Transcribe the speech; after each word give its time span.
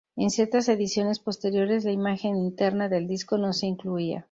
En 0.15 0.31
ciertas 0.31 0.67
ediciones 0.67 1.19
posteriores 1.19 1.83
la 1.85 1.91
imagen 1.91 2.35
interna 2.35 2.89
del 2.89 3.07
disco 3.07 3.37
no 3.37 3.53
se 3.53 3.67
incluía. 3.67 4.19